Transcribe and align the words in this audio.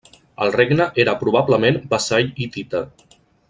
El 0.45 0.53
regne 0.55 0.87
era 1.03 1.15
probablement 1.21 1.79
vassall 1.95 2.33
hitita. 2.47 2.87